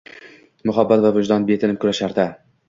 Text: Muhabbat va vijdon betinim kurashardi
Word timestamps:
Muhabbat 0.69 1.03
va 1.03 1.11
vijdon 1.17 1.45
betinim 1.51 1.79
kurashardi 1.85 2.27